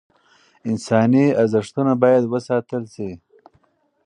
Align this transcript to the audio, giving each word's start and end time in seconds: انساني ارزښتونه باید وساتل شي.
انساني 0.69 1.25
ارزښتونه 1.41 1.91
باید 2.03 2.23
وساتل 2.33 2.83
شي. 2.95 3.09